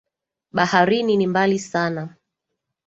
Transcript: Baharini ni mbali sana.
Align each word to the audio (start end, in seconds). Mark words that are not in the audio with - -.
Baharini 0.51 1.17
ni 1.17 1.27
mbali 1.27 1.59
sana. 1.59 2.15